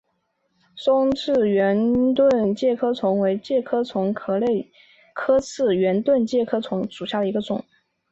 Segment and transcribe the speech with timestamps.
[0.75, 4.65] 松栉圆盾介壳虫为盾介壳虫科栉
[5.77, 7.63] 圆盾介壳虫属下的一个种。